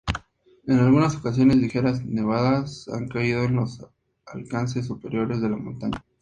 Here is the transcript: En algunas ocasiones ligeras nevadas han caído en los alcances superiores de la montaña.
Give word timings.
En 0.65 0.79
algunas 0.79 1.15
ocasiones 1.15 1.57
ligeras 1.57 2.03
nevadas 2.03 2.87
han 2.91 3.07
caído 3.07 3.43
en 3.43 3.55
los 3.57 3.85
alcances 4.25 4.87
superiores 4.87 5.41
de 5.41 5.49
la 5.49 5.57
montaña. 5.57 6.03